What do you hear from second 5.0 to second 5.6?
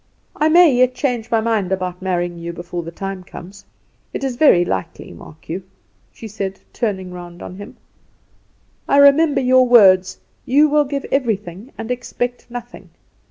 Mark